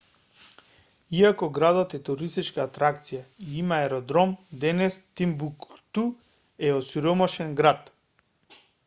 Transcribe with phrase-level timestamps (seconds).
[1.17, 6.07] иако градот е туристичка атракција и има аеродром денес тимбукту
[6.71, 7.95] е осиромашен град